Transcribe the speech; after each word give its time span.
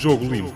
Jogo 0.00 0.24
Limpo. 0.32 0.54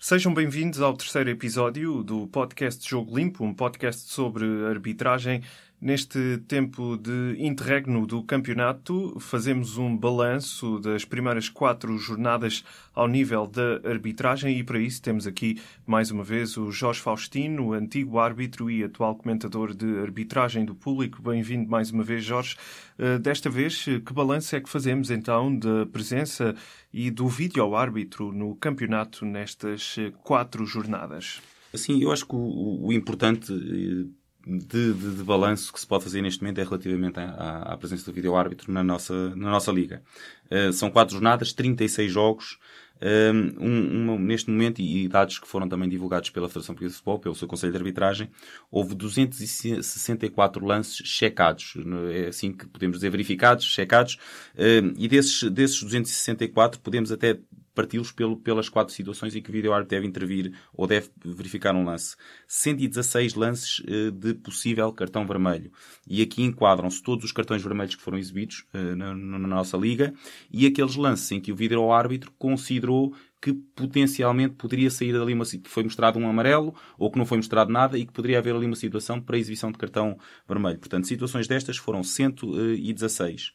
Sejam 0.00 0.34
bem-vindos 0.34 0.80
ao 0.80 0.96
terceiro 0.96 1.30
episódio 1.30 2.02
do 2.02 2.26
podcast 2.26 2.90
Jogo 2.90 3.16
Limpo, 3.16 3.44
um 3.44 3.54
podcast 3.54 4.10
sobre 4.12 4.44
arbitragem 4.66 5.40
Neste 5.80 6.36
tempo 6.46 6.98
de 6.98 7.36
interregno 7.38 8.06
do 8.06 8.22
campeonato, 8.22 9.18
fazemos 9.18 9.78
um 9.78 9.96
balanço 9.96 10.78
das 10.78 11.06
primeiras 11.06 11.48
quatro 11.48 11.96
jornadas 11.96 12.62
ao 12.94 13.08
nível 13.08 13.46
da 13.46 13.80
arbitragem 13.88 14.58
e 14.58 14.62
para 14.62 14.78
isso 14.78 15.00
temos 15.00 15.26
aqui 15.26 15.58
mais 15.86 16.10
uma 16.10 16.22
vez 16.22 16.58
o 16.58 16.70
Jorge 16.70 17.00
Faustino, 17.00 17.72
antigo 17.72 18.18
árbitro 18.18 18.70
e 18.70 18.84
atual 18.84 19.16
comentador 19.16 19.72
de 19.72 20.00
arbitragem 20.00 20.66
do 20.66 20.74
público. 20.74 21.22
Bem-vindo 21.22 21.70
mais 21.70 21.90
uma 21.90 22.04
vez, 22.04 22.24
Jorge. 22.24 22.56
Eh, 22.98 23.18
desta 23.18 23.48
vez, 23.48 23.82
que 23.82 24.12
balanço 24.12 24.54
é 24.54 24.60
que 24.60 24.68
fazemos 24.68 25.10
então 25.10 25.58
da 25.58 25.86
presença 25.86 26.54
e 26.92 27.10
do 27.10 27.26
vídeo 27.26 27.74
árbitro 27.74 28.32
no 28.32 28.54
campeonato 28.54 29.24
nestas 29.24 29.96
quatro 30.22 30.66
jornadas? 30.66 31.40
Sim, 31.72 32.02
eu 32.02 32.12
acho 32.12 32.26
que 32.26 32.34
o, 32.34 32.86
o 32.86 32.92
importante 32.92 33.50
eh, 33.50 34.19
de, 34.58 34.92
de, 34.94 35.16
de, 35.16 35.22
balanço 35.22 35.72
que 35.72 35.80
se 35.80 35.86
pode 35.86 36.04
fazer 36.04 36.20
neste 36.22 36.42
momento 36.42 36.58
é 36.60 36.64
relativamente 36.64 37.18
à, 37.20 37.62
à 37.62 37.76
presença 37.76 38.04
do 38.04 38.12
vídeo-árbitro 38.12 38.72
na 38.72 38.82
nossa, 38.82 39.34
na 39.36 39.50
nossa 39.50 39.70
liga. 39.70 40.02
Uh, 40.50 40.72
são 40.72 40.90
quatro 40.90 41.12
jornadas, 41.12 41.52
36 41.52 42.10
jogos, 42.10 42.58
eh, 43.00 43.32
um, 43.32 44.12
um, 44.12 44.18
neste 44.18 44.50
momento, 44.50 44.80
e, 44.80 45.08
dados 45.08 45.38
que 45.38 45.48
foram 45.48 45.66
também 45.68 45.88
divulgados 45.88 46.28
pela 46.28 46.48
Federação 46.48 46.74
Portuguesa 46.74 46.92
de 46.92 46.98
Futebol, 46.98 47.18
pelo 47.18 47.34
seu 47.34 47.48
Conselho 47.48 47.72
de 47.72 47.78
Arbitragem, 47.78 48.30
houve 48.70 48.94
264 48.94 50.64
lances 50.64 50.96
checados, 51.06 51.74
é 52.12 52.28
assim 52.28 52.52
que 52.52 52.66
podemos 52.66 52.98
dizer 52.98 53.10
verificados, 53.10 53.64
checados, 53.64 54.18
uh, 54.54 54.92
e 54.98 55.08
desses, 55.08 55.42
desses 55.50 55.82
264 55.82 56.80
podemos 56.80 57.10
até 57.10 57.38
parti-los 57.80 58.12
pelas 58.44 58.68
quatro 58.68 58.92
situações 58.92 59.34
em 59.34 59.40
que 59.40 59.48
o 59.48 59.52
vídeo-árbitro 59.52 59.96
deve 59.96 60.06
intervir 60.06 60.52
ou 60.74 60.86
deve 60.86 61.08
verificar 61.24 61.74
um 61.74 61.84
lance. 61.84 62.14
116 62.46 63.34
lances 63.34 63.78
uh, 63.80 64.10
de 64.12 64.34
possível 64.34 64.92
cartão 64.92 65.26
vermelho. 65.26 65.72
E 66.06 66.20
aqui 66.20 66.42
enquadram-se 66.42 67.02
todos 67.02 67.24
os 67.24 67.32
cartões 67.32 67.62
vermelhos 67.62 67.94
que 67.94 68.02
foram 68.02 68.18
exibidos 68.18 68.66
uh, 68.74 68.94
na, 68.96 69.14
nossa 69.14 69.76
liga 69.76 70.12
e 70.50 70.66
aqueles 70.66 70.96
lances 70.96 71.30
em 71.32 71.40
que 71.40 71.52
o 71.52 71.56
vídeo-árbitro 71.56 72.30
considerou 72.38 73.14
que 73.40 73.54
potencialmente 73.54 74.54
poderia 74.54 74.90
sair 74.90 75.14
dali 75.14 75.32
uma 75.32 75.46
que 75.46 75.62
foi 75.64 75.82
mostrado 75.82 76.18
um 76.18 76.28
amarelo 76.28 76.74
ou 76.98 77.10
que 77.10 77.18
não 77.18 77.24
foi 77.24 77.38
mostrado 77.38 77.72
nada 77.72 77.96
e 77.96 78.04
que 78.04 78.12
poderia 78.12 78.38
haver 78.38 78.54
ali 78.54 78.66
uma 78.66 78.76
situação 78.76 79.18
para 79.18 79.38
exibição 79.38 79.72
de 79.72 79.78
cartão 79.78 80.18
vermelho. 80.46 80.78
Portanto, 80.78 81.06
situações 81.06 81.48
destas 81.48 81.78
foram 81.78 82.02
116. 82.02 83.54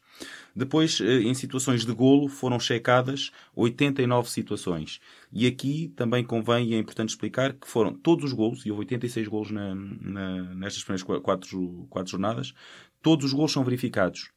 Depois, 0.56 1.02
eh, 1.02 1.20
em 1.20 1.34
situações 1.34 1.84
de 1.84 1.92
golo, 1.92 2.28
foram 2.28 2.58
checadas 2.58 3.30
89 3.54 4.30
situações. 4.30 5.00
E 5.30 5.46
aqui 5.46 5.92
também 5.94 6.24
convém 6.24 6.70
e 6.70 6.74
é 6.74 6.78
importante 6.78 7.10
explicar 7.10 7.52
que 7.52 7.68
foram 7.68 7.92
todos 7.92 8.24
os 8.24 8.32
golos, 8.32 8.64
e 8.64 8.70
houve 8.70 8.84
86 8.84 9.28
golos 9.28 9.50
na, 9.50 9.74
na, 9.74 10.54
nestas 10.54 10.82
primeiras 10.82 11.02
quatro, 11.22 11.86
quatro 11.90 12.10
jornadas, 12.10 12.54
todos 13.02 13.26
os 13.26 13.34
golos 13.34 13.52
são 13.52 13.62
verificados. 13.62 14.30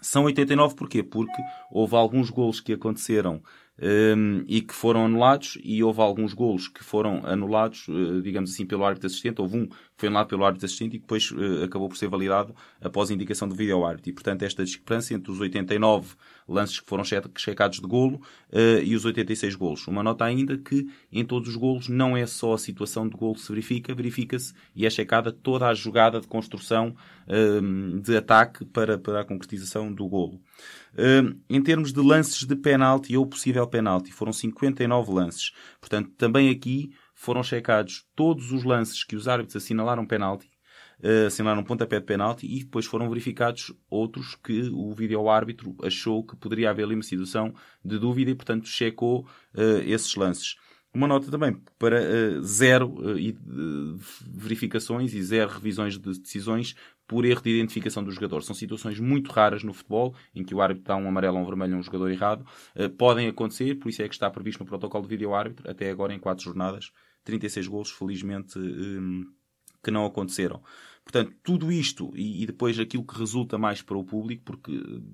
São 0.00 0.24
89 0.24 0.76
porquê? 0.76 1.02
Porque 1.02 1.42
houve 1.68 1.96
alguns 1.96 2.30
golos 2.30 2.60
que 2.60 2.72
aconteceram 2.72 3.42
um, 3.78 4.42
e 4.46 4.62
que 4.62 4.74
foram 4.74 5.04
anulados, 5.04 5.58
e 5.62 5.82
houve 5.82 6.00
alguns 6.00 6.32
golos 6.32 6.68
que 6.68 6.82
foram 6.82 7.24
anulados, 7.26 7.86
uh, 7.88 8.22
digamos 8.22 8.52
assim, 8.52 8.64
pelo 8.64 8.84
árbitro 8.84 9.06
assistente. 9.06 9.40
Houve 9.40 9.58
um 9.58 9.66
que 9.66 10.00
foi 10.00 10.08
anulado 10.08 10.28
pelo 10.28 10.44
árbitro 10.44 10.66
assistente 10.66 10.96
e 10.96 10.98
depois 10.98 11.30
uh, 11.30 11.64
acabou 11.64 11.88
por 11.88 11.96
ser 11.96 12.08
validado 12.08 12.54
após 12.80 13.10
a 13.10 13.14
indicação 13.14 13.48
do 13.48 13.54
vídeo 13.54 13.84
árbitro. 13.84 14.10
E, 14.10 14.12
portanto, 14.12 14.42
esta 14.42 14.64
discrepância 14.64 15.14
entre 15.14 15.30
os 15.30 15.40
89 15.40 16.14
lances 16.48 16.80
que 16.80 16.88
foram 16.88 17.04
checados 17.04 17.80
de 17.80 17.86
golo 17.86 18.16
uh, 18.52 18.82
e 18.82 18.94
os 18.94 19.04
86 19.04 19.54
golos. 19.54 19.86
Uma 19.86 20.02
nota 20.02 20.24
ainda 20.24 20.56
que 20.56 20.86
em 21.12 21.24
todos 21.24 21.48
os 21.50 21.56
golos 21.56 21.88
não 21.88 22.16
é 22.16 22.26
só 22.26 22.54
a 22.54 22.58
situação 22.58 23.08
de 23.08 23.16
golo 23.16 23.34
que 23.34 23.40
se 23.40 23.48
verifica, 23.48 23.94
verifica-se 23.94 24.54
e 24.74 24.86
é 24.86 24.90
checada 24.90 25.30
toda 25.30 25.66
a 25.66 25.74
jogada 25.74 26.20
de 26.20 26.26
construção 26.26 26.94
de 28.02 28.16
ataque 28.16 28.64
para, 28.64 28.96
para 28.96 29.22
a 29.22 29.24
concretização 29.24 29.92
do 29.92 30.06
golo. 30.06 30.40
Uh, 30.94 31.38
em 31.48 31.62
termos 31.62 31.92
de 31.92 32.00
lances 32.00 32.44
de 32.44 32.56
penalti 32.56 33.16
ou 33.16 33.26
possível 33.26 33.66
penalti, 33.66 34.12
foram 34.12 34.32
59 34.32 35.12
lances. 35.12 35.52
Portanto, 35.80 36.10
também 36.16 36.48
aqui 36.48 36.90
foram 37.14 37.42
checados 37.42 38.06
todos 38.14 38.50
os 38.52 38.64
lances 38.64 39.04
que 39.04 39.16
os 39.16 39.28
árbitros 39.28 39.62
assinalaram 39.62 40.06
penalti, 40.06 40.50
uh, 41.02 41.26
assinalaram 41.26 41.62
pontapé 41.62 42.00
de 42.00 42.06
penalti 42.06 42.46
e 42.46 42.60
depois 42.60 42.86
foram 42.86 43.08
verificados 43.08 43.72
outros 43.90 44.34
que 44.36 44.70
o 44.72 44.94
vídeo-árbitro 44.94 45.76
achou 45.82 46.24
que 46.24 46.36
poderia 46.36 46.70
haver 46.70 46.84
ali 46.84 46.94
uma 46.94 47.02
situação 47.02 47.54
de 47.84 47.98
dúvida 47.98 48.30
e, 48.30 48.34
portanto, 48.34 48.66
checou 48.66 49.26
uh, 49.54 49.82
esses 49.84 50.14
lances. 50.14 50.56
Uma 50.96 51.06
nota 51.06 51.30
também 51.30 51.60
para 51.78 52.00
uh, 52.00 52.42
zero 52.42 52.88
uh, 52.88 54.00
verificações 54.26 55.12
e 55.12 55.22
zero 55.22 55.50
revisões 55.50 55.98
de 55.98 56.18
decisões 56.18 56.74
por 57.06 57.26
erro 57.26 57.42
de 57.42 57.50
identificação 57.50 58.02
do 58.02 58.10
jogador. 58.10 58.42
São 58.42 58.54
situações 58.54 58.98
muito 58.98 59.30
raras 59.30 59.62
no 59.62 59.74
futebol, 59.74 60.14
em 60.34 60.42
que 60.42 60.54
o 60.54 60.60
árbitro 60.62 60.84
dá 60.84 60.96
um 60.96 61.06
amarelo 61.06 61.36
ou 61.36 61.42
um 61.42 61.46
vermelho 61.46 61.76
a 61.76 61.78
um 61.78 61.82
jogador 61.82 62.10
errado. 62.10 62.46
Uh, 62.74 62.88
podem 62.88 63.28
acontecer, 63.28 63.74
por 63.74 63.90
isso 63.90 64.00
é 64.00 64.08
que 64.08 64.14
está 64.14 64.30
previsto 64.30 64.60
no 64.60 64.66
protocolo 64.66 65.04
de 65.04 65.10
vídeo-árbitro, 65.10 65.70
até 65.70 65.90
agora 65.90 66.14
em 66.14 66.18
quatro 66.18 66.42
jornadas, 66.42 66.90
36 67.24 67.68
golos, 67.68 67.90
felizmente, 67.90 68.58
um, 68.58 69.26
que 69.84 69.90
não 69.90 70.06
aconteceram. 70.06 70.62
Portanto, 71.04 71.36
tudo 71.42 71.70
isto 71.70 72.10
e, 72.16 72.42
e, 72.42 72.46
depois 72.46 72.80
aquilo 72.80 73.04
que 73.04 73.18
resulta 73.18 73.58
mais 73.58 73.82
para 73.82 73.98
o 73.98 74.02
público, 74.02 74.42
porque 74.44 74.72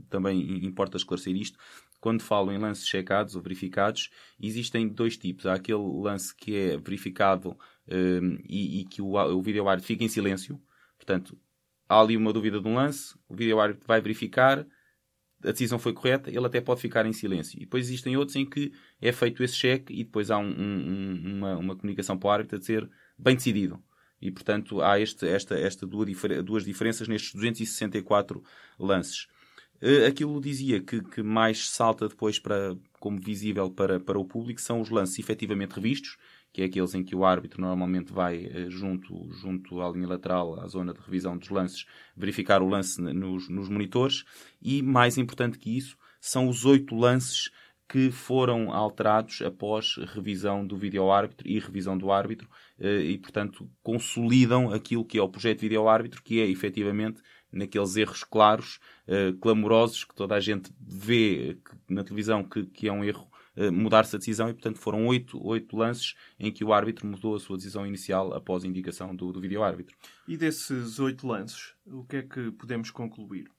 também 0.08 0.64
importa 0.64 0.96
esclarecer 0.96 1.36
isto, 1.36 1.58
quando 2.02 2.20
falo 2.20 2.50
em 2.50 2.58
lances 2.58 2.88
checados 2.88 3.36
ou 3.36 3.40
verificados, 3.40 4.10
existem 4.40 4.88
dois 4.88 5.16
tipos. 5.16 5.46
Há 5.46 5.54
aquele 5.54 5.78
lance 5.78 6.34
que 6.34 6.56
é 6.56 6.76
verificado 6.76 7.56
um, 7.88 8.38
e, 8.44 8.80
e, 8.80 8.84
que 8.86 9.00
o, 9.00 9.12
o 9.14 9.40
vídeo 9.40 9.68
árbitro 9.68 9.86
fica 9.86 10.02
em 10.02 10.08
silêncio. 10.08 10.60
Portanto, 10.96 11.38
há 11.88 12.00
ali 12.00 12.16
uma 12.16 12.32
dúvida 12.32 12.60
de 12.60 12.66
um 12.66 12.74
lance, 12.74 13.16
o 13.28 13.36
vídeo 13.36 13.60
árbitro 13.60 13.86
vai 13.86 14.00
verificar, 14.00 14.66
a 15.44 15.52
decisão 15.52 15.78
foi 15.78 15.92
correta, 15.92 16.28
ele 16.28 16.44
até 16.44 16.60
pode 16.60 16.80
ficar 16.80 17.06
em 17.06 17.12
silêncio. 17.12 17.56
E 17.56 17.60
depois 17.60 17.86
existem 17.86 18.16
outros 18.16 18.34
em 18.34 18.44
que 18.44 18.72
é 19.00 19.12
feito 19.12 19.40
esse 19.44 19.54
cheque 19.54 19.94
e 19.94 20.02
depois 20.02 20.28
há 20.28 20.38
um, 20.38 20.50
um, 20.50 21.36
uma, 21.36 21.56
uma, 21.56 21.76
comunicação 21.76 22.18
para 22.18 22.26
o 22.26 22.30
árbitro 22.32 22.56
a 22.56 22.58
dizer 22.58 22.90
bem 23.16 23.36
decidido. 23.36 23.80
E, 24.20 24.28
portanto, 24.28 24.82
há 24.82 24.98
este, 24.98 25.28
esta, 25.28 25.54
esta 25.56 25.86
duas, 25.86 26.08
duas 26.44 26.64
diferenças 26.64 27.06
nestes 27.06 27.32
264 27.32 28.42
lances. 28.76 29.28
Uh, 29.82 30.06
aquilo 30.06 30.40
dizia 30.40 30.80
que, 30.80 31.02
que 31.02 31.22
mais 31.22 31.68
salta 31.68 32.08
depois 32.08 32.38
para, 32.38 32.76
como 33.00 33.20
visível 33.20 33.68
para, 33.68 33.98
para 33.98 34.18
o 34.18 34.24
público 34.24 34.60
são 34.60 34.80
os 34.80 34.90
lances 34.90 35.18
efetivamente 35.18 35.72
revistos, 35.72 36.16
que 36.52 36.62
é 36.62 36.66
aqueles 36.66 36.94
em 36.94 37.02
que 37.02 37.16
o 37.16 37.24
árbitro 37.24 37.60
normalmente 37.60 38.12
vai 38.12 38.44
eh, 38.44 38.68
junto, 38.68 39.28
junto 39.32 39.80
à 39.80 39.90
linha 39.90 40.06
lateral, 40.06 40.60
à 40.60 40.68
zona 40.68 40.92
de 40.92 41.00
revisão 41.00 41.36
dos 41.36 41.48
lances, 41.48 41.86
verificar 42.14 42.60
o 42.62 42.68
lance 42.68 43.00
nos, 43.00 43.48
nos 43.48 43.68
monitores. 43.70 44.24
E, 44.60 44.82
mais 44.82 45.16
importante 45.16 45.58
que 45.58 45.74
isso, 45.76 45.96
são 46.20 46.48
os 46.48 46.66
oito 46.66 46.94
lances 46.94 47.50
que 47.88 48.10
foram 48.10 48.70
alterados 48.72 49.42
após 49.42 49.96
revisão 50.14 50.66
do 50.66 50.76
vídeo-árbitro 50.76 51.48
e 51.48 51.58
revisão 51.58 51.96
do 51.96 52.12
árbitro 52.12 52.48
eh, 52.78 53.00
e, 53.00 53.18
portanto, 53.18 53.68
consolidam 53.82 54.72
aquilo 54.72 55.04
que 55.04 55.18
é 55.18 55.22
o 55.22 55.28
projeto 55.28 55.60
vídeo-árbitro, 55.60 56.22
que 56.22 56.40
é, 56.40 56.46
efetivamente, 56.46 57.22
naqueles 57.52 57.96
erros 57.96 58.24
claros, 58.24 58.78
eh, 59.06 59.32
clamorosos, 59.40 60.04
que 60.04 60.14
toda 60.14 60.34
a 60.34 60.40
gente 60.40 60.72
vê 60.80 61.58
na 61.88 62.02
televisão 62.02 62.42
que, 62.42 62.64
que 62.66 62.88
é 62.88 62.92
um 62.92 63.04
erro 63.04 63.30
eh, 63.54 63.70
mudar-se 63.70 64.16
a 64.16 64.18
decisão 64.18 64.48
e, 64.48 64.54
portanto, 64.54 64.78
foram 64.78 65.06
oito, 65.06 65.38
oito 65.46 65.76
lances 65.76 66.14
em 66.38 66.50
que 66.50 66.64
o 66.64 66.72
árbitro 66.72 67.06
mudou 67.06 67.34
a 67.34 67.40
sua 67.40 67.56
decisão 67.56 67.86
inicial 67.86 68.32
após 68.32 68.64
a 68.64 68.66
indicação 68.66 69.14
do, 69.14 69.30
do 69.30 69.40
vídeo-árbitro. 69.40 69.94
E 70.26 70.36
desses 70.36 70.98
oito 70.98 71.26
lances, 71.26 71.74
o 71.86 72.04
que 72.04 72.16
é 72.16 72.22
que 72.22 72.50
podemos 72.52 72.90
concluir? 72.90 73.50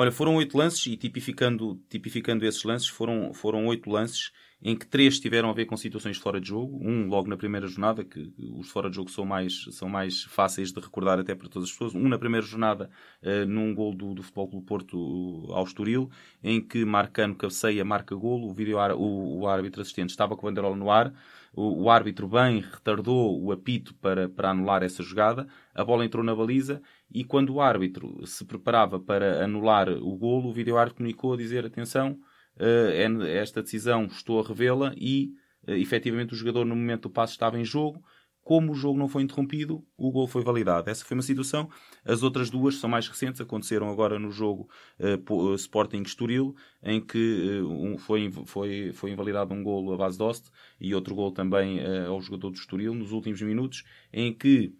Olha, 0.00 0.12
foram 0.12 0.36
oito 0.36 0.56
lances 0.56 0.86
e 0.86 0.96
tipificando, 0.96 1.82
tipificando 1.90 2.46
esses 2.46 2.62
lances, 2.62 2.86
foram, 2.86 3.34
foram 3.34 3.66
oito 3.66 3.90
lances 3.90 4.30
em 4.62 4.76
que 4.76 4.86
três 4.86 5.18
tiveram 5.18 5.50
a 5.50 5.52
ver 5.52 5.64
com 5.64 5.76
situações 5.76 6.16
fora 6.18 6.40
de 6.40 6.46
jogo. 6.46 6.78
Um 6.80 7.08
logo 7.08 7.28
na 7.28 7.36
primeira 7.36 7.66
jornada, 7.66 8.04
que 8.04 8.32
os 8.38 8.70
fora 8.70 8.88
de 8.88 8.94
jogo 8.94 9.10
são 9.10 9.24
mais, 9.24 9.64
são 9.72 9.88
mais 9.88 10.22
fáceis 10.22 10.70
de 10.70 10.78
recordar 10.78 11.18
até 11.18 11.34
para 11.34 11.48
todas 11.48 11.68
as 11.68 11.72
pessoas. 11.72 11.96
Um 11.96 12.08
na 12.08 12.16
primeira 12.16 12.46
jornada, 12.46 12.88
uh, 13.24 13.44
num 13.48 13.74
gol 13.74 13.92
do, 13.92 14.14
do 14.14 14.22
Futebol 14.22 14.48
Clube 14.48 14.66
Porto 14.66 14.96
uh, 14.96 15.52
ao 15.52 15.64
Estoril, 15.64 16.08
em 16.44 16.60
que 16.60 16.84
Marcano 16.84 17.34
cabeceia, 17.34 17.84
marca 17.84 18.14
golo, 18.14 18.46
o, 18.46 18.96
o, 18.96 19.40
o 19.40 19.48
árbitro 19.48 19.82
assistente 19.82 20.10
estava 20.10 20.36
com 20.36 20.46
a 20.46 20.50
banderola 20.50 20.76
no 20.76 20.92
ar, 20.92 21.12
o, 21.52 21.84
o 21.84 21.90
árbitro 21.90 22.28
bem 22.28 22.60
retardou 22.60 23.42
o 23.42 23.52
apito 23.52 23.94
para, 23.94 24.28
para 24.28 24.50
anular 24.50 24.82
essa 24.82 25.02
jogada, 25.02 25.46
a 25.74 25.84
bola 25.84 26.04
entrou 26.04 26.24
na 26.24 26.34
baliza 26.34 26.80
e 27.10 27.24
quando 27.24 27.54
o 27.54 27.60
árbitro 27.60 28.26
se 28.26 28.44
preparava 28.44 29.00
para 29.00 29.44
anular 29.44 29.88
o 29.88 30.16
golo, 30.16 30.48
o 30.48 30.52
vídeo 30.52 30.76
árbitro 30.76 30.98
comunicou 30.98 31.34
a 31.34 31.36
dizer 31.36 31.64
atenção, 31.64 32.18
uh, 32.56 33.22
esta 33.24 33.62
decisão 33.62 34.06
estou 34.06 34.40
a 34.40 34.46
revê-la 34.46 34.94
e 34.96 35.32
uh, 35.66 35.72
efetivamente 35.72 36.34
o 36.34 36.36
jogador 36.36 36.64
no 36.64 36.76
momento 36.76 37.02
do 37.02 37.10
passo 37.10 37.32
estava 37.32 37.58
em 37.58 37.64
jogo. 37.64 38.02
Como 38.48 38.72
o 38.72 38.74
jogo 38.74 38.98
não 38.98 39.08
foi 39.08 39.22
interrompido, 39.24 39.84
o 39.94 40.10
gol 40.10 40.26
foi 40.26 40.42
validado. 40.42 40.88
Essa 40.88 41.04
foi 41.04 41.14
uma 41.14 41.22
situação. 41.22 41.68
As 42.02 42.22
outras 42.22 42.48
duas 42.48 42.76
são 42.76 42.88
mais 42.88 43.06
recentes, 43.06 43.42
aconteceram 43.42 43.90
agora 43.90 44.18
no 44.18 44.30
jogo 44.30 44.70
uh, 44.98 45.54
Sporting 45.54 46.00
Estoril, 46.00 46.56
em 46.82 46.98
que 46.98 47.60
uh, 47.60 47.70
um, 47.70 47.98
foi, 47.98 48.32
foi, 48.46 48.90
foi 48.94 49.10
invalidado 49.10 49.52
um 49.52 49.62
golo 49.62 49.92
a 49.92 49.98
base 49.98 50.16
de 50.16 50.22
Oste 50.22 50.50
e 50.80 50.94
outro 50.94 51.14
gol 51.14 51.30
também 51.30 51.78
uh, 51.78 52.08
ao 52.08 52.22
jogador 52.22 52.48
do 52.48 52.56
Estoril 52.56 52.94
nos 52.94 53.12
últimos 53.12 53.42
minutos, 53.42 53.84
em 54.10 54.32
que 54.32 54.74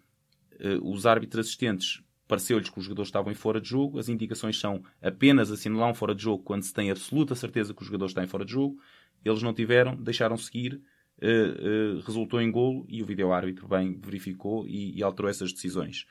os 0.83 1.05
árbitros 1.07 1.47
assistentes 1.47 2.03
pareceu-lhes 2.27 2.71
que 2.71 2.79
os 2.79 2.85
jogadores 2.87 3.09
estavam 3.09 3.31
em 3.31 3.35
fora 3.35 3.61
de 3.61 3.69
jogo. 3.69 3.99
As 3.99 4.09
indicações 4.09 4.59
são 4.59 4.83
apenas 5.01 5.53
assinalar 5.53 5.91
um 5.91 5.95
fora 5.95 6.15
de 6.15 6.23
jogo 6.23 6.43
quando 6.43 6.63
se 6.63 6.73
tem 6.73 6.91
absoluta 6.91 7.35
certeza 7.35 7.75
que 7.75 7.83
o 7.83 7.85
jogador 7.85 8.07
está 8.07 8.25
em 8.25 8.27
fora 8.27 8.47
de 8.47 8.53
jogo. 8.53 8.79
Eles 9.23 9.43
não 9.43 9.53
tiveram, 9.53 9.95
deixaram 9.95 10.39
seguir 10.39 10.81
uh, 11.23 11.99
uh, 11.99 12.01
resultou 12.01 12.41
em 12.41 12.51
golo 12.51 12.85
e 12.89 13.03
o 13.03 13.07
vídeo-árbitro 13.07 13.69
bem 13.69 13.99
verificou 13.99 14.67
e, 14.67 14.97
e, 14.97 15.03
alterou 15.03 15.31
essas 15.31 15.53
decisões. 15.53 16.07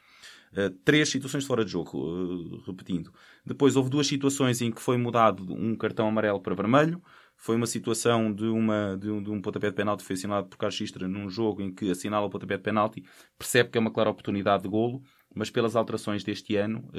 Uh, 0.53 0.69
três 0.83 1.09
situações 1.09 1.45
fora 1.45 1.63
de 1.63 1.71
jogo, 1.71 2.63
repetindo. 2.65 3.11
Depois 3.45 3.75
houve 3.75 3.89
duas 3.89 4.07
situações 4.07 4.61
em 4.61 4.71
que 4.71 4.81
foi 4.81 4.97
mudado 4.97 5.53
um 5.53 5.75
cartão 5.75 6.07
amarelo 6.07 6.41
para 6.41 6.55
vermelho. 6.55 7.01
Foi 7.35 7.55
uma 7.55 7.67
situação 7.67 8.33
de, 8.33 8.45
uma, 8.45 8.97
de, 8.97 9.09
um, 9.11 9.21
de 9.21 9.29
um 9.29 9.41
pontapé 9.41 9.69
de 9.69 9.75
penalti 9.75 9.99
que 10.01 10.07
foi 10.07 10.15
assinalado 10.15 10.47
por 10.47 10.57
Carlos 10.57 10.75
Xistra 10.75 11.07
num 11.07 11.29
jogo 11.29 11.61
em 11.61 11.71
que 11.71 11.91
assinala 11.91 12.25
o 12.25 12.29
pontapé 12.29 12.57
de 12.57 12.63
penalti, 12.63 13.03
percebe 13.37 13.69
que 13.69 13.77
é 13.77 13.81
uma 13.81 13.91
clara 13.91 14.09
oportunidade 14.09 14.63
de 14.63 14.69
golo, 14.69 15.03
mas 15.35 15.51
pelas 15.51 15.75
alterações 15.75 16.23
deste 16.23 16.55
ano 16.55 16.89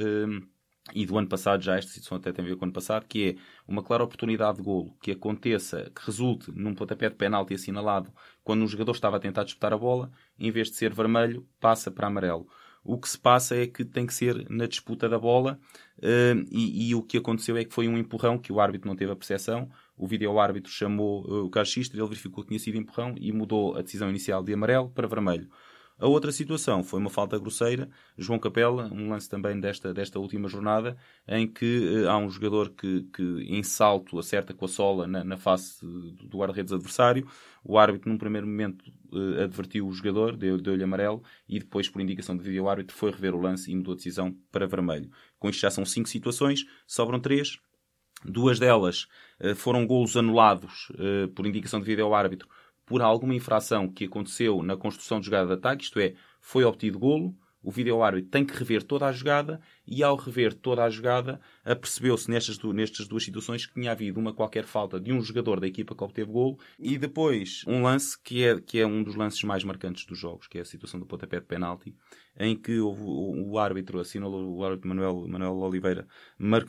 e 0.95 1.05
do 1.05 1.19
ano 1.19 1.29
passado, 1.29 1.63
já 1.63 1.77
esta 1.77 1.91
situação 1.91 2.17
até 2.17 2.33
tem 2.33 2.45
a 2.45 2.49
ver 2.49 2.57
com 2.57 2.63
o 2.63 2.65
ano 2.65 2.73
passado, 2.73 3.07
que 3.07 3.31
é 3.31 3.37
uma 3.67 3.83
clara 3.83 4.05
oportunidade 4.05 4.59
de 4.59 4.63
golo 4.63 4.97
que 5.03 5.13
aconteça, 5.13 5.91
que 5.95 6.07
resulte 6.07 6.51
num 6.51 6.75
pontapé 6.75 7.09
de 7.09 7.15
penalti 7.15 7.55
assinalado 7.55 8.11
quando 8.43 8.63
um 8.63 8.67
jogador 8.67 8.93
estava 8.93 9.17
a 9.17 9.21
tentar 9.21 9.45
disputar 9.45 9.73
a 9.73 9.79
bola, 9.79 10.11
em 10.39 10.51
vez 10.51 10.71
de 10.71 10.77
ser 10.77 10.95
vermelho, 10.95 11.47
passa 11.61 11.91
para 11.91 12.07
amarelo. 12.07 12.49
O 12.83 12.97
que 12.97 13.09
se 13.09 13.19
passa 13.19 13.55
é 13.55 13.67
que 13.67 13.85
tem 13.85 14.07
que 14.07 14.15
ser 14.15 14.49
na 14.49 14.67
disputa 14.67 15.09
da 15.09 15.19
bola 15.19 15.61
uh, 15.99 16.47
e, 16.51 16.89
e, 16.89 16.95
o 16.95 17.03
que 17.03 17.19
aconteceu 17.19 17.57
é 17.57 17.65
que 17.65 17.75
foi 17.75 17.87
um 17.87 17.99
empurrão 17.99 18.39
que 18.39 18.51
o 18.51 18.61
árbitro 18.61 18.89
não 18.89 18.97
teve 18.97 19.13
a 19.13 19.17
percepção. 19.17 19.69
O 19.95 20.07
vídeo-árbitro 20.07 20.73
chamou 20.73 21.23
uh, 21.27 21.45
o 21.45 21.51
Carlos 21.51 21.77
ele 21.77 22.03
verificou 22.07 22.45
que 22.45 22.49
tinha 22.49 22.59
sido 22.59 22.79
empurrão 22.79 23.15
e 23.19 23.31
mudou 23.31 23.77
a 23.77 23.83
decisão 23.83 24.09
inicial 24.09 24.43
de 24.43 24.55
amarelo 24.55 24.89
para 24.89 25.07
vermelho. 25.07 25.51
A 25.99 26.07
outra 26.07 26.31
situação 26.31 26.85
foi 26.85 27.01
uma 27.01 27.11
falta 27.11 27.37
grosseira. 27.37 27.91
João 28.17 28.39
Capela, 28.39 28.89
um 28.93 29.11
lance 29.11 29.29
também 29.29 29.59
desta, 29.59 29.93
desta 29.93 30.21
última 30.21 30.49
jornada, 30.49 30.97
em 31.27 31.45
que 31.45 32.05
uh, 32.05 32.09
há 32.09 32.17
um 32.17 32.31
jogador 32.31 32.71
que, 32.71 33.03
que 33.13 33.23
em 33.49 33.65
salto 33.65 34.17
acerta 34.17 34.55
com 34.55 34.65
a 34.65 34.69
sola 34.69 35.09
na, 35.09 35.25
na 35.25 35.37
face 35.37 35.85
do 35.85 36.39
guarda-redes 36.39 36.73
adversário. 36.73 37.27
O 37.65 37.77
árbitro, 37.77 38.09
num 38.09 38.17
primeiro 38.17 38.47
momento, 38.47 38.85
uh, 39.13 39.43
advertiu 39.43 39.89
o 39.89 39.93
jogador, 39.93 40.37
deu-lhe 40.37 40.63
deu 40.63 40.85
amarelo, 40.85 41.21
e 41.49 41.59
depois, 41.59 41.89
por 41.89 42.01
indicação 42.01 42.37
de 42.37 42.45
vídeo 42.45 42.69
árbitro, 42.69 42.97
foi 42.97 43.11
rever 43.11 43.35
o 43.35 43.41
lance 43.41 43.69
e 43.69 43.75
mudou 43.75 43.95
a 43.95 43.97
decisão 43.97 44.33
para 44.53 44.69
vermelho. 44.69 45.11
Com 45.37 45.51
isto 45.51 45.61
já 45.61 45.71
são 45.71 45.85
cinco 45.85 46.09
situações, 46.09 46.65
sobram 46.87 47.19
três. 47.19 47.59
Duas 48.25 48.61
delas 48.61 49.09
uh, 49.41 49.55
foram 49.57 49.85
golos 49.85 50.17
anulados 50.17 50.93
por 51.35 51.45
indicação 51.45 51.81
de 51.81 51.87
vídeo 51.87 52.15
árbitro 52.15 52.49
por 52.89 53.03
alguma 53.03 53.35
infração 53.35 53.89
que 53.89 54.05
aconteceu 54.05 54.63
na 54.63 54.77
construção 54.77 55.21
de 55.21 55.27
jogada 55.27 55.49
de 55.49 55.53
ataque, 55.55 55.85
isto 55.85 56.01
é, 56.01 56.15
foi 56.41 56.65
obtido 56.65 56.99
golo, 56.99 57.37
o 57.63 57.71
vídeo-árbitro 57.71 58.31
tem 58.31 58.45
que 58.45 58.57
rever 58.57 58.83
toda 58.83 59.07
a 59.07 59.13
jogada 59.13 59.61
e, 59.87 60.03
ao 60.03 60.17
rever 60.17 60.55
toda 60.55 60.85
a 60.85 60.91
jogada, 60.91 61.41
apercebeu-se 61.65 62.31
nestas, 62.31 62.59
nestas 62.73 63.07
duas 63.09 63.25
situações 63.25 63.67
que 63.67 63.75
tinha 63.75 63.93
havido 63.93 64.19
uma 64.19 64.33
qualquer 64.33 64.65
falta 64.65 65.01
de 65.01 65.13
um 65.13 65.21
jogador 65.21 65.61
da 65.61 65.67
equipa 65.67 65.95
que 65.95 66.05
obteve 66.05 66.31
golo 66.31 66.59
e 66.79 66.97
depois 66.97 67.65
um 67.67 67.83
lance 67.83 68.17
que 68.23 68.45
é, 68.45 68.61
que 68.61 68.79
é 68.79 68.87
um 68.87 69.03
dos 69.03 69.17
lances 69.17 69.43
mais 69.43 69.65
marcantes 69.65 70.07
dos 70.07 70.19
jogos, 70.19 70.47
que 70.47 70.59
é 70.59 70.61
a 70.61 70.65
situação 70.65 71.01
do 71.01 71.07
pontapé 71.07 71.41
de 71.41 71.47
penalti, 71.47 71.95
em 72.39 72.57
que 72.57 72.79
o, 72.79 72.91
o, 72.91 73.51
o 73.51 73.59
árbitro 73.59 73.99
assinalou, 73.99 74.57
o 74.57 74.65
árbitro 74.65 74.89
Manuel, 74.89 75.27
Manuel 75.29 75.57
Oliveira 75.57 76.07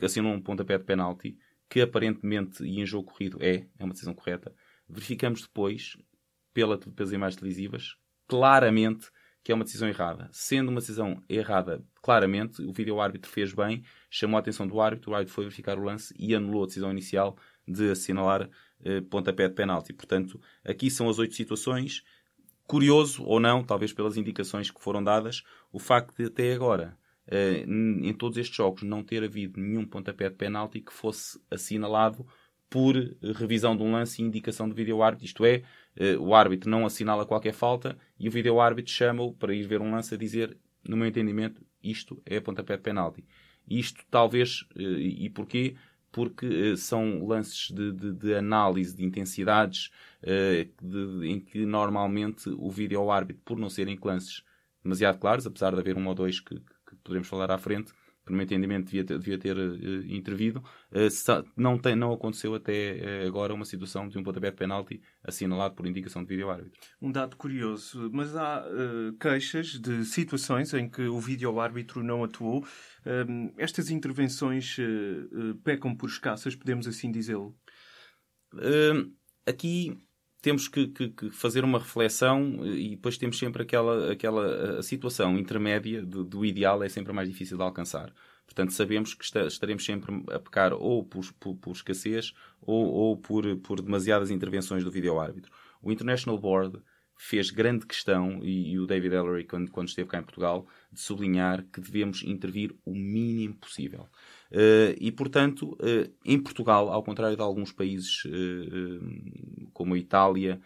assinou 0.02 0.32
um 0.32 0.42
pontapé 0.42 0.76
de 0.76 0.84
penalti 0.84 1.38
que 1.68 1.80
aparentemente 1.80 2.64
e 2.64 2.80
em 2.80 2.84
jogo 2.84 3.10
corrido 3.12 3.38
é, 3.40 3.68
é 3.78 3.84
uma 3.84 3.92
decisão 3.92 4.12
correta. 4.12 4.52
Verificamos 4.88 5.42
depois 5.42 5.96
pela, 6.60 6.76
pelas 6.76 7.12
imagens 7.12 7.36
televisivas, 7.36 7.96
claramente 8.28 9.10
que 9.42 9.50
é 9.50 9.54
uma 9.54 9.64
decisão 9.64 9.88
errada. 9.88 10.28
Sendo 10.30 10.68
uma 10.68 10.80
decisão 10.80 11.22
errada, 11.26 11.82
claramente, 12.02 12.60
o 12.60 12.72
vídeo-árbitro 12.72 13.30
fez 13.30 13.54
bem, 13.54 13.82
chamou 14.10 14.36
a 14.36 14.40
atenção 14.40 14.66
do 14.66 14.78
árbitro, 14.80 15.10
o 15.10 15.14
árbitro 15.14 15.34
foi 15.34 15.44
verificar 15.44 15.78
o 15.78 15.82
lance 15.82 16.14
e 16.18 16.34
anulou 16.34 16.64
a 16.64 16.66
decisão 16.66 16.90
inicial 16.90 17.36
de 17.66 17.90
assinalar 17.90 18.50
eh, 18.84 19.00
pontapé 19.00 19.48
de 19.48 19.54
penalti. 19.54 19.94
Portanto, 19.94 20.38
aqui 20.62 20.90
são 20.90 21.08
as 21.08 21.18
oito 21.18 21.34
situações. 21.34 22.02
Curioso 22.66 23.24
ou 23.24 23.40
não, 23.40 23.64
talvez 23.64 23.94
pelas 23.94 24.18
indicações 24.18 24.70
que 24.70 24.82
foram 24.82 25.02
dadas, 25.02 25.42
o 25.72 25.78
facto 25.78 26.14
de 26.14 26.26
até 26.26 26.52
agora, 26.52 26.96
eh, 27.26 27.64
em 27.66 28.12
todos 28.12 28.36
estes 28.36 28.54
jogos, 28.54 28.82
não 28.82 29.02
ter 29.02 29.24
havido 29.24 29.58
nenhum 29.58 29.86
pontapé 29.86 30.28
de 30.28 30.36
penalti 30.36 30.82
que 30.82 30.92
fosse 30.92 31.40
assinalado 31.50 32.26
por 32.70 32.94
revisão 33.36 33.76
de 33.76 33.82
um 33.82 33.90
lance 33.90 34.22
e 34.22 34.24
indicação 34.24 34.68
do 34.68 34.74
vídeo-árbitro, 34.74 35.26
isto 35.26 35.44
é, 35.44 35.64
eh, 35.96 36.16
o 36.16 36.32
árbitro 36.32 36.70
não 36.70 36.86
assinala 36.86 37.26
qualquer 37.26 37.52
falta 37.52 37.98
e 38.18 38.28
o 38.28 38.30
vídeo-árbitro 38.30 38.92
chama-o 38.92 39.34
para 39.34 39.52
ir 39.52 39.66
ver 39.66 39.80
um 39.80 39.90
lance 39.90 40.14
a 40.14 40.16
dizer, 40.16 40.56
no 40.88 40.96
meu 40.96 41.08
entendimento, 41.08 41.60
isto 41.82 42.22
é 42.24 42.38
pontapé 42.38 42.76
de 42.76 42.82
penalti. 42.84 43.24
Isto 43.68 44.04
talvez, 44.08 44.64
eh, 44.76 44.82
e 44.82 45.28
porquê? 45.28 45.74
Porque 46.12 46.46
eh, 46.46 46.76
são 46.76 47.26
lances 47.26 47.72
de, 47.72 47.92
de, 47.92 48.12
de 48.12 48.34
análise 48.36 48.96
de 48.96 49.04
intensidades 49.04 49.90
de, 50.22 51.26
em 51.26 51.40
que 51.40 51.64
normalmente 51.64 52.50
o 52.50 52.70
vídeo-árbitro, 52.70 53.42
por 53.42 53.58
não 53.58 53.70
serem 53.70 53.98
lances 54.04 54.44
demasiado 54.84 55.18
claros, 55.18 55.46
apesar 55.46 55.72
de 55.72 55.80
haver 55.80 55.96
um 55.96 56.06
ou 56.06 56.14
dois 56.14 56.38
que, 56.40 56.54
que 56.56 56.96
poderemos 57.02 57.26
falar 57.26 57.50
à 57.50 57.58
frente, 57.58 57.92
por 58.30 58.36
meu 58.36 58.44
entendimento, 58.44 58.86
devia 58.86 59.04
ter, 59.04 59.18
devia 59.18 59.38
ter 59.38 59.56
uh, 59.56 60.06
intervido. 60.06 60.60
Uh, 60.90 61.44
não, 61.56 61.76
tem, 61.76 61.96
não 61.96 62.12
aconteceu 62.12 62.54
até 62.54 63.22
uh, 63.24 63.26
agora 63.26 63.52
uma 63.52 63.64
situação 63.64 64.08
de 64.08 64.18
um 64.18 64.22
pontapé 64.22 64.50
de 64.50 64.56
penalti 64.56 65.02
assinalado 65.24 65.74
por 65.74 65.86
indicação 65.86 66.22
de 66.22 66.28
vídeo-árbitro. 66.28 66.78
Um 67.02 67.10
dado 67.10 67.36
curioso, 67.36 68.08
mas 68.12 68.36
há 68.36 68.64
queixas 69.20 69.78
de 69.78 70.04
situações 70.04 70.72
em 70.72 70.88
que 70.88 71.02
o 71.02 71.18
vídeo-árbitro 71.18 72.02
não 72.02 72.24
atuou. 72.24 72.64
Ehm, 73.04 73.52
estas 73.56 73.90
intervenções 73.90 74.76
pecam 75.64 75.94
por 75.94 76.08
escassas, 76.08 76.54
podemos 76.54 76.86
assim 76.86 77.10
dizê-lo? 77.10 77.56
Ehm, 78.54 79.12
aqui 79.46 79.98
temos 80.40 80.68
que, 80.68 80.88
que, 80.88 81.08
que, 81.10 81.30
fazer 81.30 81.64
uma 81.64 81.78
reflexão 81.78 82.66
e 82.66 82.90
depois 82.90 83.18
temos 83.18 83.38
sempre 83.38 83.62
aquela, 83.62 84.12
aquela 84.12 84.82
situação 84.82 85.38
intermédia 85.38 86.04
do, 86.04 86.24
do, 86.24 86.44
ideal 86.44 86.82
é 86.82 86.88
sempre 86.88 87.12
mais 87.12 87.28
difícil 87.28 87.56
de 87.56 87.62
alcançar. 87.62 88.12
Portanto, 88.44 88.72
sabemos 88.72 89.14
que 89.14 89.24
estaremos 89.24 89.84
sempre 89.84 90.24
a 90.32 90.38
pecar 90.38 90.72
ou 90.72 91.04
por, 91.04 91.32
por, 91.34 91.54
por 91.56 91.72
escassez 91.72 92.32
ou, 92.60 92.86
ou, 92.86 93.16
por, 93.16 93.44
por 93.58 93.80
demasiadas 93.80 94.30
intervenções 94.30 94.82
do 94.82 94.90
vídeo-árbitro. 94.90 95.52
O 95.80 95.92
International 95.92 96.38
Board 96.38 96.82
fez 97.16 97.50
grande 97.50 97.86
questão, 97.86 98.40
e, 98.42 98.72
e 98.72 98.78
o 98.78 98.86
David 98.86 99.14
Ellery, 99.14 99.44
quando, 99.44 99.70
quando 99.70 99.88
esteve 99.88 100.08
cá 100.08 100.18
em 100.18 100.22
Portugal, 100.22 100.66
de 100.90 101.00
sublinhar 101.00 101.62
que 101.70 101.78
devemos 101.78 102.22
intervir 102.22 102.74
o 102.82 102.94
mínimo 102.94 103.56
possível. 103.56 104.08
Uh, 104.52 104.98
e, 105.00 105.12
portanto, 105.12 105.74
uh, 105.74 106.12
em 106.24 106.38
Portugal, 106.40 106.88
ao 106.90 107.04
contrário 107.04 107.36
de 107.36 107.42
alguns 107.42 107.70
países 107.70 108.24
uh, 108.24 109.70
como 109.72 109.94
a 109.94 109.98
Itália, 109.98 110.60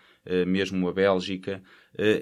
mesmo 0.47 0.89
a 0.89 0.93
Bélgica, 0.93 1.63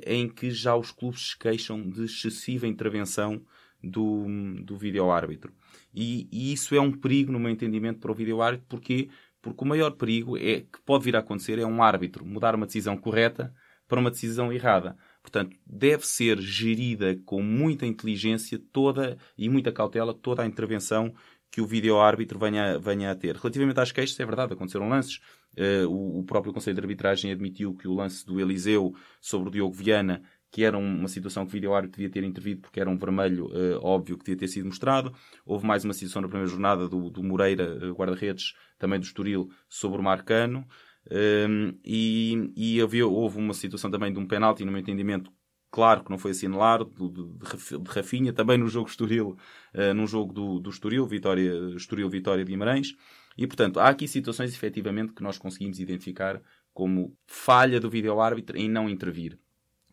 em 0.04 0.28
que 0.28 0.50
já 0.50 0.74
os 0.74 0.90
clubes 0.90 1.30
se 1.30 1.38
queixam 1.38 1.88
de 1.88 2.04
excessiva 2.04 2.66
intervenção 2.66 3.40
do, 3.80 4.26
do 4.64 4.76
vídeo-árbitro. 4.76 5.52
E, 5.94 6.28
e, 6.32 6.52
isso 6.52 6.74
é 6.74 6.80
um 6.80 6.90
perigo, 6.90 7.30
no 7.30 7.38
meu 7.38 7.50
entendimento, 7.50 8.00
para 8.00 8.10
o 8.10 8.14
vídeo-árbitro, 8.14 8.66
porque 8.68 9.08
porque 9.40 9.64
o 9.64 9.66
maior 9.66 9.90
perigo 9.90 10.38
é 10.38 10.60
que 10.60 10.80
pode 10.86 11.04
vir 11.04 11.16
a 11.16 11.18
acontecer 11.18 11.58
é 11.58 11.66
um 11.66 11.82
árbitro 11.82 12.24
mudar 12.24 12.54
uma 12.54 12.64
decisão 12.64 12.96
correta 12.96 13.52
para 13.88 13.98
uma 14.00 14.10
decisão 14.10 14.52
errada. 14.52 14.96
Portanto, 15.20 15.56
deve 15.66 16.06
ser 16.06 16.40
gerida 16.40 17.20
com 17.26 17.42
muita 17.42 17.84
inteligência 17.84 18.58
toda 18.72 19.18
e 19.36 19.48
muita 19.48 19.72
cautela 19.72 20.14
toda 20.14 20.42
a 20.42 20.46
intervenção 20.46 21.12
que 21.52 21.60
o 21.60 21.66
vídeo-árbitro 21.66 22.38
venha, 22.38 22.78
venha 22.78 23.10
a 23.10 23.14
ter. 23.14 23.36
Relativamente 23.36 23.78
às 23.78 23.92
queixas, 23.92 24.18
é 24.18 24.24
verdade, 24.24 24.54
aconteceram 24.54 24.88
lances. 24.88 25.20
Uh, 25.54 25.86
o, 25.86 26.20
o, 26.20 26.24
próprio 26.24 26.50
Conselho 26.50 26.74
de 26.74 26.80
Arbitragem 26.80 27.30
admitiu 27.30 27.74
que 27.74 27.86
o 27.86 27.92
lance 27.92 28.24
do 28.24 28.40
Eliseu 28.40 28.94
sobre 29.20 29.50
o 29.50 29.52
Diogo 29.52 29.74
Viana, 29.74 30.22
que 30.50 30.64
era 30.64 30.78
uma 30.78 31.08
situação 31.08 31.44
que 31.44 31.50
o 31.50 31.52
vídeo-árbitro 31.52 31.98
devia 31.98 32.10
ter 32.10 32.24
intervido 32.24 32.62
porque 32.62 32.80
era 32.80 32.88
um 32.88 32.96
vermelho 32.96 33.48
uh, 33.48 33.78
óbvio 33.82 34.16
que 34.16 34.24
devia 34.24 34.38
ter 34.38 34.48
sido 34.48 34.64
mostrado. 34.64 35.12
Houve 35.44 35.66
mais 35.66 35.84
uma 35.84 35.92
situação 35.92 36.22
na 36.22 36.28
primeira 36.28 36.50
jornada 36.50 36.88
do, 36.88 37.10
do 37.10 37.22
Moreira, 37.22 37.78
uh, 37.86 37.92
guarda-redes, 37.92 38.54
também 38.78 38.98
do 38.98 39.04
Estoril, 39.04 39.50
sobre 39.68 40.00
o 40.00 40.02
Marcano. 40.02 40.66
Um, 41.10 41.78
e, 41.84 42.50
e 42.56 42.80
havia, 42.80 43.06
houve 43.06 43.36
uma 43.36 43.52
situação 43.52 43.90
também 43.90 44.10
de 44.10 44.18
um 44.18 44.26
penalti, 44.26 44.64
no 44.64 44.72
meu 44.72 44.80
entendimento, 44.80 45.30
Claro 45.72 46.04
que 46.04 46.10
não 46.10 46.18
foi 46.18 46.32
assinalado, 46.32 46.84
de, 46.84 47.78
de 47.78 47.90
Rafinha, 47.90 48.30
também 48.30 48.58
no 48.58 48.68
jogo 48.68 48.90
Estoril, 48.90 49.38
uh, 49.74 49.94
num 49.94 50.06
jogo 50.06 50.30
do, 50.30 50.60
do 50.60 50.68
Estoril, 50.68 51.06
Vitória, 51.06 51.50
Estoril 51.74 52.10
Vitória 52.10 52.44
de 52.44 52.50
Guimarães. 52.50 52.94
E, 53.38 53.46
portanto, 53.46 53.80
há 53.80 53.88
aqui 53.88 54.06
situações, 54.06 54.52
efetivamente, 54.52 55.14
que 55.14 55.22
nós 55.22 55.38
conseguimos 55.38 55.80
identificar 55.80 56.42
como 56.74 57.16
falha 57.26 57.80
do 57.80 57.88
vídeo-árbitro 57.88 58.58
em 58.58 58.68
não 58.68 58.86
intervir. 58.88 59.38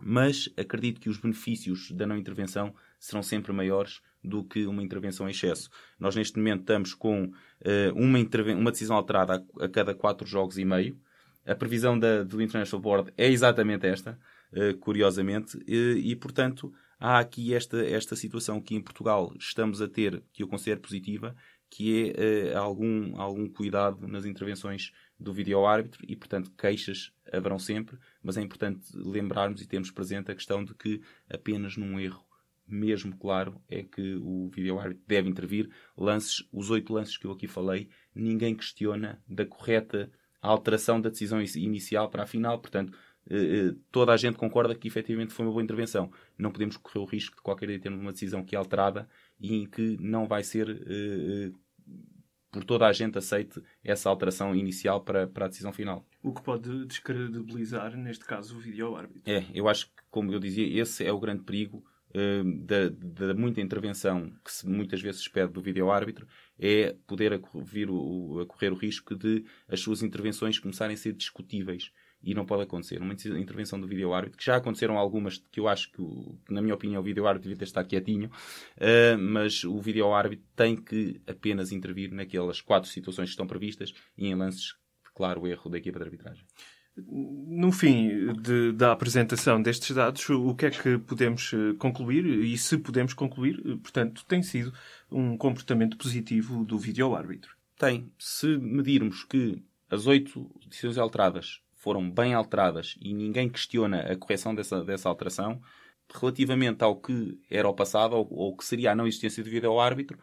mas 0.02 0.50
acredito 0.58 1.00
que 1.02 1.10
os 1.10 1.18
benefícios 1.18 1.92
da 1.92 2.06
não 2.08 2.18
intervenção 2.18 2.74
serão 2.98 3.22
sempre 3.22 3.52
maiores 3.52 4.02
do 4.24 4.46
que 4.46 4.66
uma 4.66 4.84
intervenção 4.84 5.28
em 5.28 5.32
excesso. 5.32 5.70
Nós, 6.00 6.16
neste 6.16 6.38
momento, 6.38 6.62
estamos 6.62 6.94
com 6.94 7.26
uh, 7.26 7.94
uma, 7.96 8.20
uma, 8.58 8.72
decisão 8.72 8.96
alterada 8.96 9.46
a, 9.60 9.66
a, 9.66 9.70
cada 9.70 9.94
quatro 9.94 10.26
jogos 10.26 10.58
e 10.58 10.64
meio. 10.64 10.98
A 11.46 11.56
previsão 11.56 11.98
da, 11.98 12.24
do 12.24 12.42
International 12.42 12.82
Board 12.82 13.14
é 13.18 13.30
exatamente 13.30 13.88
esta, 13.88 14.18
curiosamente, 14.80 15.58
uh, 15.58 15.98
e, 15.98 16.16
portanto, 16.16 16.74
há 17.00 17.20
aqui 17.20 17.54
esta, 17.54 17.86
esta 17.86 18.16
situação 18.16 18.62
que 18.62 18.76
em 18.76 18.82
Portugal 18.82 19.34
estamos 19.38 19.82
a 19.82 19.88
ter, 19.88 20.24
que 20.34 20.44
eu 20.44 20.48
considero 20.48 20.82
positiva, 20.82 21.36
que 21.70 22.12
é 22.18 22.56
algum, 22.56 23.16
algum 23.22 23.48
cuidado 23.48 24.08
nas 24.08 24.26
intervenções 24.26 24.92
do 25.20 25.32
vídeo-árbitro 25.32 26.04
e, 26.08 26.16
portanto, 26.16 26.52
queixas 26.58 27.12
haverão 27.32 27.60
sempre, 27.60 27.98
mas 28.24 28.38
é 28.38 28.42
importante 28.42 28.90
lembrarmos 28.96 29.62
e 29.62 29.68
termos 29.68 29.92
presente 29.92 30.32
a 30.32 30.36
questão 30.36 30.66
de 30.66 30.74
que 30.74 31.00
apenas 31.30 31.78
num 31.78 32.00
erro 32.00 32.26
mesmo 32.70 33.18
claro 33.18 33.60
é 33.68 33.84
que 33.84 34.16
o 34.16 34.50
vídeo-árbitro 34.50 35.04
deve 35.08 35.30
intervir. 35.30 35.70
Lances, 35.98 36.48
os 36.52 36.70
oito 36.70 36.94
lances 36.94 37.18
que 37.18 37.26
eu 37.26 37.32
aqui 37.32 37.48
falei, 37.48 37.90
ninguém 38.14 38.56
questiona 38.56 39.22
da 39.28 39.46
correta 39.46 40.12
alteração 40.42 41.02
da 41.02 41.10
decisão 41.10 41.42
inicial 41.42 42.10
para 42.10 42.24
a 42.24 42.28
final, 42.28 42.60
portanto, 42.60 42.94
eh, 42.94 42.98
eh, 42.98 43.09
toda 43.92 44.14
a 44.14 44.18
gente 44.18 44.38
concorda 44.38 44.76
que 44.76 44.88
efetivamente 44.88 45.34
foi 45.34 45.46
uma 45.46 45.52
boa 45.52 45.64
intervenção. 45.64 46.12
Não 46.38 46.52
podemos 46.52 46.78
correr 46.78 47.00
o 47.00 47.06
risco 47.06 47.36
de 47.36 47.42
qualquer 47.42 47.68
dia 47.68 47.80
termos 47.80 48.02
uma 48.02 48.12
decisão 48.12 48.44
que 48.44 48.56
é 48.56 48.58
alterada 48.60 49.08
e 49.40 49.56
em 49.56 49.66
que 49.66 49.98
não 50.00 50.28
vai 50.28 50.44
ser 50.44 50.70
eh, 50.70 51.52
por 52.52 52.64
toda 52.64 52.88
a 52.88 52.94
gente 52.94 53.18
aceite 53.18 53.62
essa 53.84 54.10
alteração 54.10 54.56
inicial 54.56 55.02
para, 55.02 55.28
para 55.28 55.46
a 55.46 55.48
decisão 55.50 55.72
final. 55.72 56.06
O 56.22 56.34
que 56.34 56.42
pode 56.42 56.86
descredibilizar, 56.86 57.96
neste 57.96 58.26
caso, 58.26 58.58
o 58.58 58.60
vídeo-árbitro. 58.60 59.22
É, 59.26 59.46
eu 59.54 59.68
acho 59.68 59.88
que, 59.88 60.04
como 60.10 60.32
eu 60.34 60.40
dizia, 60.40 60.82
esse 60.82 61.06
é 61.06 61.12
o 61.12 61.20
grande 61.20 61.44
perigo 61.44 61.86
uh, 62.10 62.66
da, 62.66 62.90
da, 62.90 63.34
muita 63.34 63.62
intervenção 63.62 64.34
que 64.44 64.52
se, 64.52 64.68
muitas 64.68 65.02
vezes 65.02 65.24
se 65.24 65.30
pede 65.30 65.54
do 65.54 65.62
vídeo-árbitro, 65.62 66.28
é 66.58 66.96
poder 67.06 67.40
vir 67.64 67.90
o, 67.90 68.40
a 68.42 68.46
correr 68.46 68.72
o 68.72 68.76
risco 68.76 69.16
de 69.16 69.46
as 69.68 69.80
suas 69.80 70.02
intervenções 70.02 70.60
começarem 70.60 70.96
a 70.96 70.98
ser 70.98 71.14
discutíveis 71.14 71.92
e 72.22 72.34
não 72.34 72.46
pode 72.46 72.64
acontecer. 72.64 73.02
Uma 73.02 73.14
intervenção 73.14 73.80
do 73.80 73.88
vídeo-árbitro, 73.88 74.38
que 74.38 74.46
já 74.46 74.58
aconteceram 74.58 74.98
algumas 74.98 75.38
que 75.52 75.60
eu 75.60 75.68
acho 75.68 75.92
que, 75.92 76.04
que 76.46 76.54
na 76.54 76.62
minha 76.62 76.76
opinião, 76.76 77.02
o 77.02 77.04
vídeo-árbitro 77.04 77.44
devia 77.44 77.58
ter 77.58 77.66
estado 77.66 77.88
quietinho, 77.88 78.28
uh, 78.28 79.18
mas 79.18 79.64
o 79.64 79.80
vídeo-árbitro 79.80 80.46
tem 80.56 80.76
que 80.76 81.22
apenas 81.28 81.72
intervir 81.72 82.12
naquelas 82.12 82.62
quatro 82.62 82.90
situações 82.90 83.30
que 83.30 83.32
estão 83.32 83.48
previstas 83.48 83.94
e 84.18 84.28
em 84.28 84.36
lances 84.36 84.76
de 85.04 85.12
claro 85.16 85.48
erro 85.48 85.70
da 85.70 85.78
equipa 85.78 86.00
de 86.00 86.06
arbitragem. 86.06 86.46
No 87.08 87.72
fim 87.72 88.34
de, 88.42 88.74
da 88.74 88.92
apresentação 88.92 89.62
destes 89.62 89.96
dados, 89.96 90.30
o 90.30 90.54
que 90.54 90.66
é 90.66 90.70
que 90.70 90.98
podemos 90.98 91.54
eh, 91.54 91.74
concluir? 91.78 92.26
E 92.26 92.58
se 92.58 92.78
podemos 92.78 93.14
concluir, 93.14 93.62
eh, 93.66 93.78
portanto, 93.82 94.26
tem 94.26 94.44
sido 94.44 94.74
um 95.10 95.38
comportamento 95.38 95.96
positivo 95.98 96.66
do 96.66 96.78
vídeo-árbitro. 96.78 97.56
Tem. 97.78 98.12
Se 98.18 98.58
medirmos 98.58 99.24
que 99.24 99.64
as 99.90 100.08
oito 100.08 100.52
decisões 100.68 100.98
alteradas 100.98 101.62
foram 101.80 102.12
bem 102.12 102.34
alteradas 102.34 102.96
e 103.02 103.14
ninguém 103.14 103.50
questiona 103.50 104.02
a 104.02 104.16
correção 104.16 104.54
dessa, 104.54 104.84
dessa 104.84 105.08
alteração, 105.08 105.62
relativamente 106.14 106.84
ao 106.84 107.00
que 107.00 107.40
era 107.50 107.68
o 107.68 107.74
passado 107.74 108.16
ou, 108.16 108.28
ou 108.30 108.58
que 108.58 108.66
seria 108.66 108.92
a 108.92 108.96
não 108.96 109.08
existência 109.08 109.42
de 109.42 109.50
vídeo 109.50 109.80
árbitro, 109.80 110.20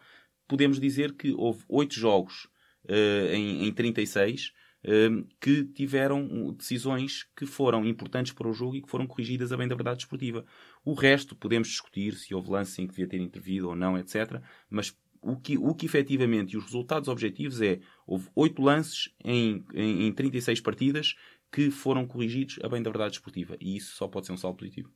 podemos 0.47 0.79
dizer 0.79 1.13
que 1.13 1.33
houve 1.33 1.63
oito 1.67 1.95
jogos 1.95 2.47
uh, 2.85 3.33
em, 3.33 3.67
em 3.67 3.73
36 3.73 4.53
uh, 4.83 5.27
que 5.41 5.63
tiveram 5.63 6.53
decisões 6.53 7.25
que 7.35 7.47
foram 7.47 7.83
importantes 7.83 8.33
para 8.33 8.47
o 8.47 8.53
jogo 8.53 8.75
e 8.75 8.81
que 8.83 8.89
foram 8.89 9.07
corrigidas 9.07 9.51
a 9.51 9.57
bem 9.57 9.67
da 9.67 9.75
verdade 9.75 10.01
esportiva. 10.01 10.45
O 10.85 10.93
resto 10.93 11.35
podemos 11.35 11.69
discutir 11.69 12.13
se 12.13 12.35
houve 12.35 12.51
lance 12.51 12.79
em 12.79 12.85
que 12.85 12.93
devia 12.93 13.07
ter 13.07 13.19
intervido 13.19 13.69
ou 13.69 13.75
não, 13.75 13.97
etc. 13.97 14.41
Mas 14.69 14.95
o 15.21 15.35
que, 15.35 15.57
o 15.57 15.73
que 15.73 15.85
efetivamente 15.85 16.53
e 16.53 16.57
os 16.57 16.65
resultados 16.65 17.09
objetivos 17.09 17.61
é 17.61 17.79
houve 18.05 18.29
oito 18.35 18.61
lances 18.61 19.09
em, 19.23 19.65
em, 19.73 20.07
em 20.07 20.13
36 20.13 20.61
partidas 20.61 21.15
que 21.51 21.71
foram 21.71 22.05
corrigidos 22.05 22.59
a 22.63 22.69
bem 22.69 22.81
da 22.81 22.89
verdade 22.89 23.15
esportiva. 23.15 23.57
E 23.59 23.77
isso 23.77 23.95
só 23.95 24.07
pode 24.07 24.25
ser 24.25 24.33
um 24.33 24.37
saldo 24.37 24.57
positivo. 24.57 24.91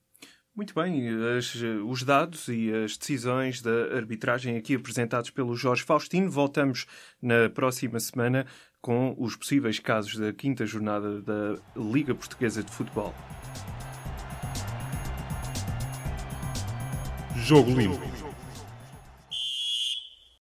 Muito 0.53 0.75
bem, 0.75 1.07
as, 1.37 1.55
os 1.87 2.03
dados 2.03 2.49
e 2.49 2.73
as 2.73 2.97
decisões 2.97 3.61
da 3.61 3.95
arbitragem 3.95 4.57
aqui 4.57 4.75
apresentados 4.75 5.29
pelo 5.29 5.55
Jorge 5.55 5.83
Faustino. 5.83 6.29
Voltamos 6.29 6.85
na 7.21 7.49
próxima 7.49 7.99
semana 8.01 8.45
com 8.81 9.15
os 9.17 9.37
possíveis 9.37 9.79
casos 9.79 10.17
da 10.17 10.33
quinta 10.33 10.65
jornada 10.65 11.21
da 11.21 11.55
Liga 11.75 12.13
Portuguesa 12.13 12.61
de 12.61 12.71
Futebol. 12.71 13.13
Jogo 17.37 17.71
Limpo. 17.71 18.10